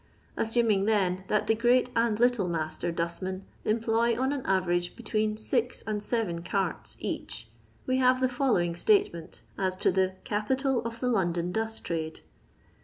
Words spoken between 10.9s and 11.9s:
tok Losdon Dust